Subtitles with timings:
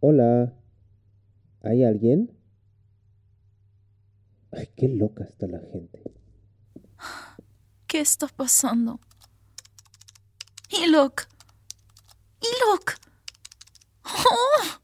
[0.00, 0.54] Hola.
[1.60, 2.30] ¿Hay alguien?
[4.52, 6.00] Ay, qué loca está la gente.
[7.88, 9.00] ¿Qué está pasando?
[10.70, 11.22] Ilok.
[12.40, 12.92] Ilok.
[14.04, 14.77] ¡Oh!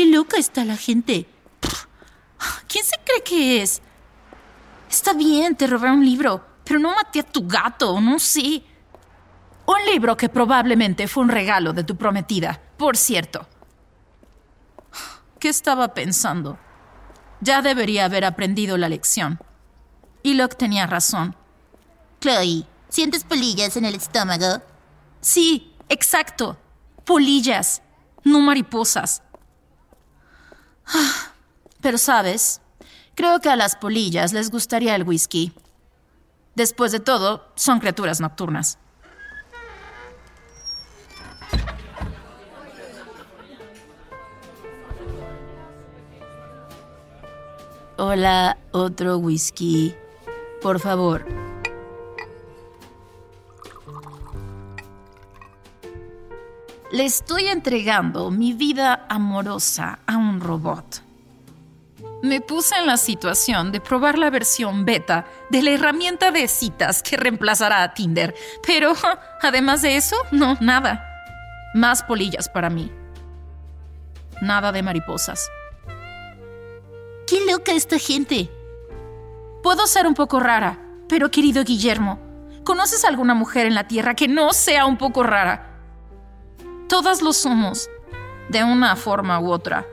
[0.00, 1.26] ¡Qué loca está la gente!
[2.66, 3.82] ¿Quién se cree que es?
[4.90, 8.62] Está bien, te robé un libro, pero no maté a tu gato, no sé.
[9.66, 13.46] Un libro que probablemente fue un regalo de tu prometida, por cierto.
[15.38, 16.58] ¿Qué estaba pensando?
[17.42, 19.38] Ya debería haber aprendido la lección.
[20.22, 21.36] Y Locke tenía razón.
[22.22, 24.62] Chloe, ¿sientes polillas en el estómago?
[25.20, 26.56] Sí, exacto.
[27.04, 27.82] Polillas,
[28.24, 29.24] no mariposas.
[30.92, 31.32] Ah,
[31.80, 32.60] Pero sabes,
[33.14, 35.52] creo que a las polillas les gustaría el whisky.
[36.54, 38.78] Después de todo, son criaturas nocturnas.
[47.96, 49.94] Hola, otro whisky.
[50.62, 51.24] Por favor.
[56.92, 61.02] Le estoy entregando mi vida amorosa a un robot.
[62.22, 67.02] Me puse en la situación de probar la versión beta de la herramienta de citas
[67.02, 68.34] que reemplazará a Tinder,
[68.66, 68.92] pero
[69.42, 71.06] además de eso, no, nada.
[71.74, 72.92] Más polillas para mí.
[74.42, 75.48] Nada de mariposas.
[77.26, 78.50] ¡Qué loca esta gente!
[79.62, 80.78] Puedo ser un poco rara,
[81.08, 82.18] pero querido Guillermo,
[82.64, 85.78] ¿conoces alguna mujer en la Tierra que no sea un poco rara?
[86.88, 87.88] Todas lo somos,
[88.48, 89.86] de una forma u otra.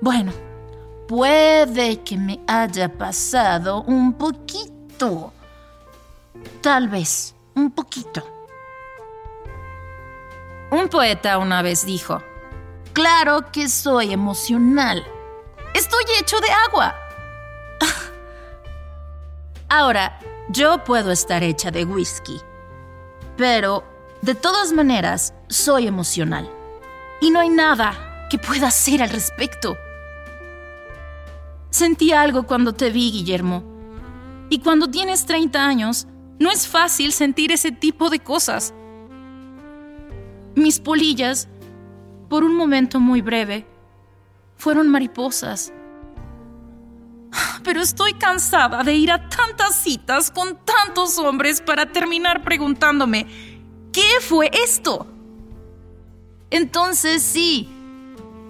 [0.00, 0.32] Bueno,
[1.08, 5.32] puede que me haya pasado un poquito.
[6.60, 8.22] Tal vez, un poquito.
[10.70, 12.22] Un poeta una vez dijo,
[12.92, 15.04] claro que soy emocional.
[15.74, 16.94] Estoy hecho de agua.
[19.68, 20.18] Ahora,
[20.48, 22.40] yo puedo estar hecha de whisky,
[23.36, 23.84] pero
[24.22, 26.50] de todas maneras soy emocional.
[27.20, 29.76] Y no hay nada que pueda hacer al respecto.
[31.76, 33.62] Sentí algo cuando te vi, Guillermo.
[34.48, 36.06] Y cuando tienes 30 años,
[36.38, 38.72] no es fácil sentir ese tipo de cosas.
[40.54, 41.48] Mis polillas,
[42.30, 43.66] por un momento muy breve,
[44.56, 45.70] fueron mariposas.
[47.62, 53.26] Pero estoy cansada de ir a tantas citas con tantos hombres para terminar preguntándome,
[53.92, 55.06] ¿qué fue esto?
[56.48, 57.68] Entonces sí,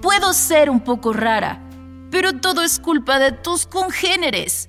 [0.00, 1.65] puedo ser un poco rara,
[2.11, 4.69] pero todo es culpa de tus congéneres.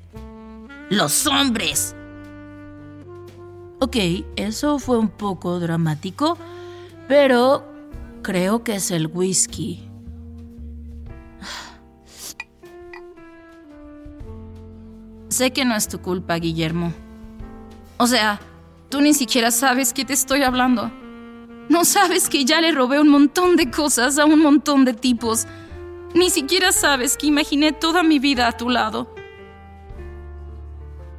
[0.90, 1.96] Los hombres.
[3.80, 3.96] Ok,
[4.36, 6.38] eso fue un poco dramático,
[7.08, 7.64] pero
[8.24, 9.88] creo que es el whisky.
[15.30, 16.94] Sé que no es tu culpa, Guillermo.
[17.98, 18.40] O sea,
[18.90, 20.92] tú ni siquiera sabes que te estoy hablando.
[21.70, 25.46] No sabes que ya le robé un montón de cosas a un montón de tipos.
[26.18, 29.08] Ni siquiera sabes que imaginé toda mi vida a tu lado.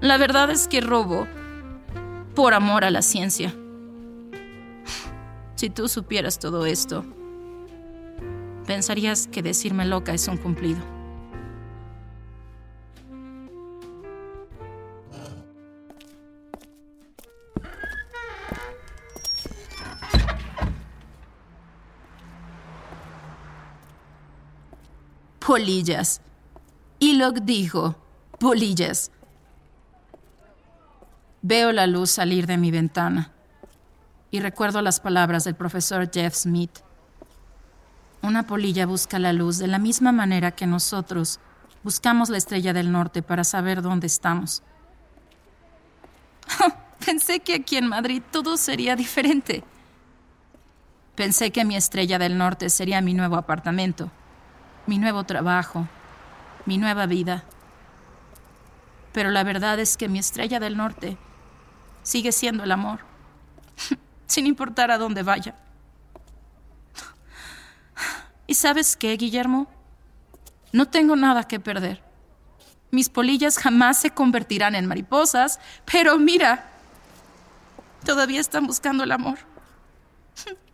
[0.00, 1.28] La verdad es que robo
[2.34, 3.54] por amor a la ciencia.
[5.54, 7.04] Si tú supieras todo esto,
[8.66, 10.97] pensarías que decirme loca es un cumplido.
[25.48, 26.20] Polillas.
[26.98, 27.96] Y lo dijo,
[28.38, 29.10] polillas.
[31.40, 33.32] Veo la luz salir de mi ventana
[34.30, 36.80] y recuerdo las palabras del profesor Jeff Smith.
[38.20, 41.40] Una polilla busca la luz de la misma manera que nosotros
[41.82, 44.62] buscamos la estrella del norte para saber dónde estamos.
[47.06, 49.64] Pensé que aquí en Madrid todo sería diferente.
[51.14, 54.10] Pensé que mi estrella del norte sería mi nuevo apartamento,
[54.88, 55.87] mi nuevo trabajo,
[56.64, 57.44] mi nueva vida.
[59.12, 61.19] Pero la verdad es que mi estrella del norte
[62.02, 63.00] sigue siendo el amor,
[64.26, 65.55] sin importar a dónde vaya.
[68.46, 69.67] ¿Y sabes qué, Guillermo?
[70.73, 72.02] No tengo nada que perder.
[72.91, 76.67] Mis polillas jamás se convertirán en mariposas, pero mira,
[78.06, 79.38] todavía están buscando el amor.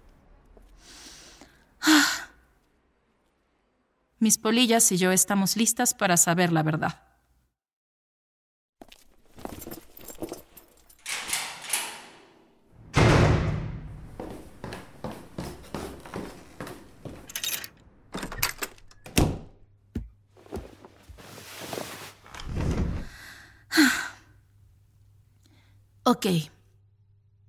[4.24, 7.02] Mis polillas y yo estamos listas para saber la verdad.
[26.04, 26.26] Ok.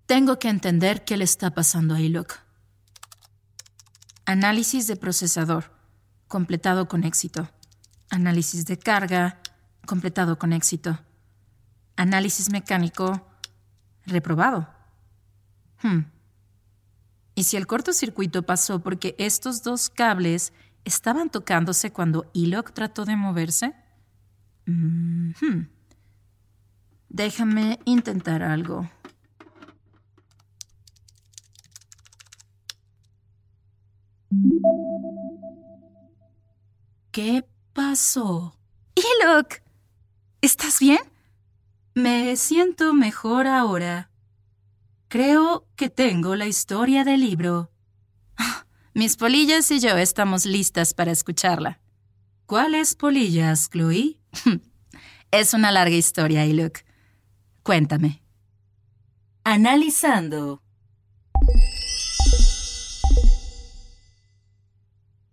[0.07, 2.33] Tengo que entender qué le está pasando a Ilok.
[4.25, 5.74] Análisis de procesador.
[6.27, 7.49] Completado con éxito.
[8.09, 9.39] Análisis de carga.
[9.85, 10.99] Completado con éxito.
[11.95, 13.27] Análisis mecánico.
[14.05, 14.67] Reprobado.
[15.81, 16.05] Hmm.
[17.35, 20.53] ¿Y si el cortocircuito pasó porque estos dos cables
[20.85, 23.75] estaban tocándose cuando Ilok trató de moverse?
[24.65, 25.69] Mm -hmm.
[27.09, 28.89] Déjame intentar algo.
[37.15, 38.59] ¿Qué pasó?
[38.93, 39.61] Ilok,
[40.41, 40.99] ¿estás bien?
[41.93, 44.11] Me siento mejor ahora.
[45.07, 47.71] Creo que tengo la historia del libro.
[48.93, 51.79] Mis polillas y yo estamos listas para escucharla.
[52.47, 54.19] ¿Cuáles polillas, Chloe?
[55.31, 56.79] es una larga historia, Iluk.
[57.63, 58.23] Cuéntame.
[59.45, 60.64] Analizando.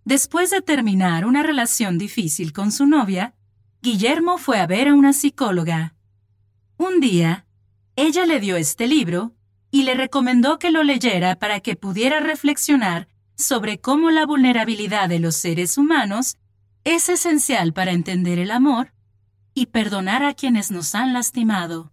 [0.05, 3.33] Después de terminar una relación difícil con su novia,
[3.81, 5.95] Guillermo fue a ver a una psicóloga.
[6.77, 7.45] Un día,
[7.95, 9.33] ella le dio este libro
[9.71, 15.19] y le recomendó que lo leyera para que pudiera reflexionar sobre cómo la vulnerabilidad de
[15.19, 16.37] los seres humanos
[16.83, 18.93] es esencial para entender el amor
[19.53, 21.92] y perdonar a quienes nos han lastimado.